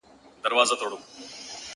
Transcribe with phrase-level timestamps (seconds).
[0.41, 0.97] حب د دنيا، سر د خطا.